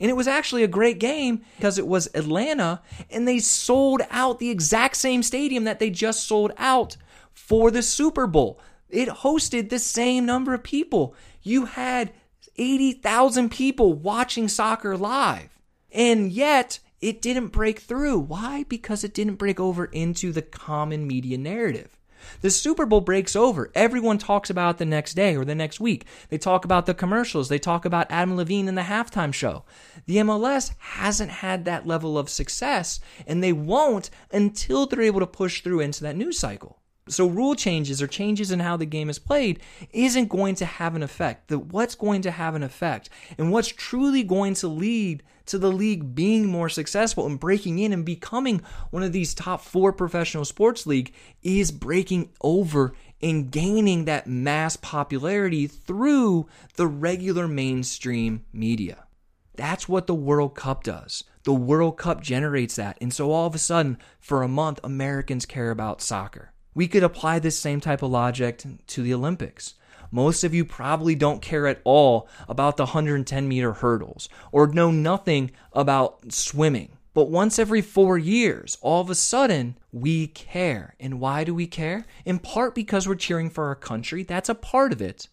[0.00, 4.38] And it was actually a great game because it was Atlanta and they sold out
[4.38, 6.96] the exact same stadium that they just sold out
[7.32, 8.60] for the Super Bowl.
[8.88, 11.14] It hosted the same number of people.
[11.42, 12.12] You had
[12.56, 15.50] 80,000 people watching soccer live.
[15.90, 18.18] And yet, it didn't break through.
[18.18, 18.64] Why?
[18.68, 21.98] Because it didn't break over into the common media narrative.
[22.40, 23.70] The Super Bowl breaks over.
[23.74, 26.06] Everyone talks about the next day or the next week.
[26.28, 27.48] They talk about the commercials.
[27.48, 29.64] They talk about Adam Levine in the halftime show.
[30.06, 35.26] The MLS hasn't had that level of success, and they won't until they're able to
[35.26, 36.80] push through into that news cycle.
[37.06, 39.60] So rule changes or changes in how the game is played
[39.92, 41.48] isn't going to have an effect.
[41.48, 45.70] The what's going to have an effect and what's truly going to lead to the
[45.72, 50.44] league being more successful and breaking in and becoming one of these top 4 professional
[50.44, 59.04] sports league is breaking over and gaining that mass popularity through the regular mainstream media.
[59.56, 61.24] That's what the World Cup does.
[61.44, 62.98] The World Cup generates that.
[63.00, 66.52] And so all of a sudden, for a month, Americans care about soccer.
[66.74, 69.74] We could apply this same type of logic to the Olympics.
[70.14, 74.92] Most of you probably don't care at all about the 110 meter hurdles or know
[74.92, 76.96] nothing about swimming.
[77.14, 80.94] But once every four years, all of a sudden, we care.
[81.00, 82.06] And why do we care?
[82.24, 84.22] In part because we're cheering for our country.
[84.22, 85.26] That's a part of it.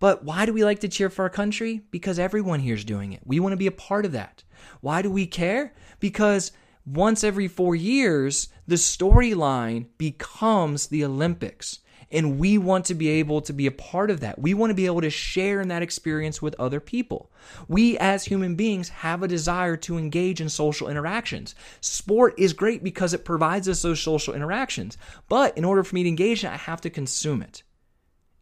[0.00, 1.82] But why do we like to cheer for our country?
[1.92, 3.20] Because everyone here is doing it.
[3.24, 4.42] We want to be a part of that.
[4.80, 5.72] Why do we care?
[6.00, 6.50] Because
[6.84, 11.78] once every four years, the storyline becomes the Olympics.
[12.10, 14.38] And we want to be able to be a part of that.
[14.38, 17.32] We want to be able to share in that experience with other people.
[17.66, 21.54] We, as human beings, have a desire to engage in social interactions.
[21.80, 24.96] Sport is great because it provides us those social interactions.
[25.28, 27.64] But in order for me to engage in it, I have to consume it.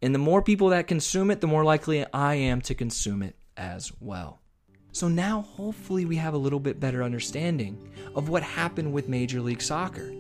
[0.02, 3.36] And the more people that consume it, the more likely I am to consume it
[3.56, 4.40] as well.
[4.92, 9.40] So now, hopefully, we have a little bit better understanding of what happened with Major
[9.40, 10.12] League Soccer.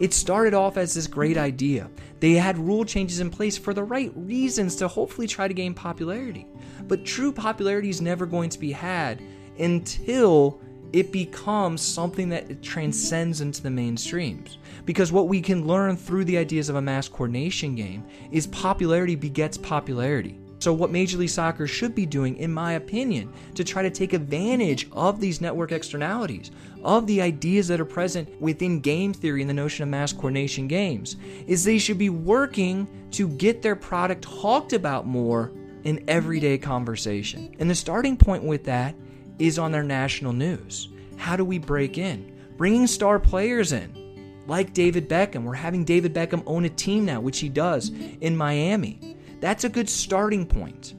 [0.00, 1.90] It started off as this great idea.
[2.20, 5.74] They had rule changes in place for the right reasons to hopefully try to gain
[5.74, 6.46] popularity.
[6.88, 9.22] But true popularity is never going to be had
[9.58, 10.58] until
[10.94, 14.56] it becomes something that transcends into the mainstreams.
[14.86, 19.14] Because what we can learn through the ideas of a mass coordination game is popularity
[19.14, 20.40] begets popularity.
[20.60, 24.12] So, what Major League Soccer should be doing, in my opinion, to try to take
[24.12, 26.50] advantage of these network externalities,
[26.84, 30.68] of the ideas that are present within game theory and the notion of mass coordination
[30.68, 35.50] games, is they should be working to get their product talked about more
[35.84, 37.56] in everyday conversation.
[37.58, 38.94] And the starting point with that
[39.38, 40.90] is on their national news.
[41.16, 42.36] How do we break in?
[42.58, 45.44] Bringing star players in, like David Beckham.
[45.44, 47.90] We're having David Beckham own a team now, which he does
[48.20, 49.16] in Miami.
[49.40, 50.94] That's a good starting point.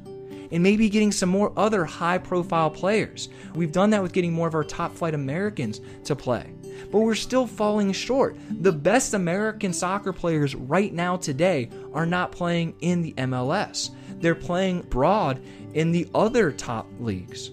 [0.52, 3.30] And maybe getting some more other high profile players.
[3.56, 6.54] We've done that with getting more of our top flight Americans to play.
[6.92, 8.36] But we're still falling short.
[8.50, 13.92] The best American soccer players right now today are not playing in the MLS.
[14.20, 15.42] They're playing abroad
[15.74, 17.52] in the other top leagues.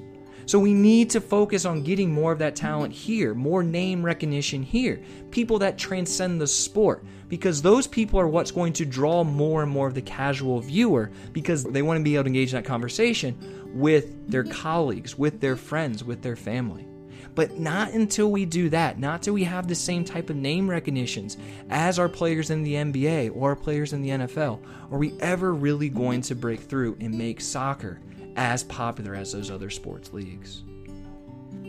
[0.49, 4.63] So we need to focus on getting more of that talent here, more name recognition
[4.63, 4.99] here,
[5.31, 9.71] people that transcend the sport, because those people are what's going to draw more and
[9.71, 12.65] more of the casual viewer because they want to be able to engage in that
[12.65, 13.37] conversation
[13.75, 16.89] with their colleagues, with their friends, with their family.
[17.35, 20.71] But not until we do that, not until we have the same type of name
[20.71, 21.37] recognitions
[21.69, 25.53] as our players in the NBA or our players in the NFL, are we ever
[25.53, 28.01] really going to break through and make soccer
[28.37, 30.63] as popular as those other sports leagues.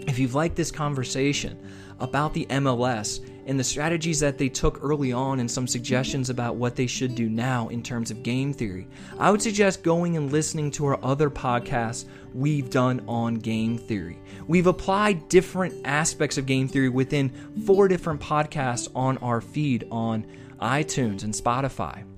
[0.08, 1.58] If you've liked this conversation
[2.00, 6.56] about the MLS and the strategies that they took early on and some suggestions about
[6.56, 8.88] what they should do now in terms of game theory,
[9.20, 14.20] I would suggest going and listening to our other podcasts we've done on game theory.
[14.48, 17.30] We've applied different aspects of game theory within
[17.66, 20.26] four different podcasts on our feed on
[20.60, 22.09] iTunes and Spotify.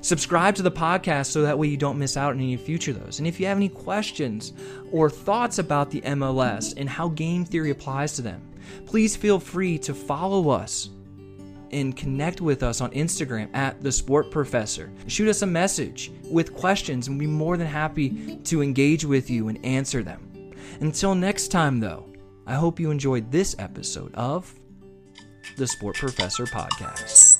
[0.00, 3.18] Subscribe to the podcast so that way you don't miss out on any future those.
[3.18, 4.52] And if you have any questions
[4.90, 8.42] or thoughts about the MLS and how game theory applies to them,
[8.86, 10.90] please feel free to follow us
[11.72, 14.92] and connect with us on Instagram at the Sport Professor.
[15.06, 19.30] Shoot us a message with questions and we'll be more than happy to engage with
[19.30, 20.52] you and answer them.
[20.80, 22.06] Until next time, though,
[22.46, 24.52] I hope you enjoyed this episode of
[25.56, 27.31] the Sport Professor Podcast.